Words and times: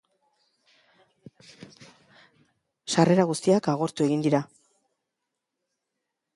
Sarrera 2.95 3.27
guztiak 3.33 3.71
agortu 3.75 4.09
egin 4.09 4.27
dira. 4.29 4.43